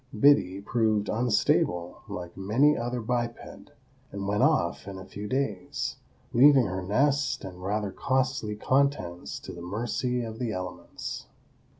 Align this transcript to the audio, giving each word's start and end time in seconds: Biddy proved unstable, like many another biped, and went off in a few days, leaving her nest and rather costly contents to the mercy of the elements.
Biddy 0.19 0.61
proved 0.61 1.09
unstable, 1.09 2.01
like 2.09 2.35
many 2.35 2.73
another 2.73 3.01
biped, 3.01 3.37
and 4.11 4.27
went 4.27 4.41
off 4.41 4.87
in 4.87 4.97
a 4.97 5.05
few 5.05 5.27
days, 5.27 5.97
leaving 6.33 6.65
her 6.65 6.81
nest 6.81 7.43
and 7.45 7.61
rather 7.61 7.91
costly 7.91 8.55
contents 8.55 9.37
to 9.41 9.51
the 9.53 9.61
mercy 9.61 10.23
of 10.23 10.39
the 10.39 10.51
elements. 10.53 11.27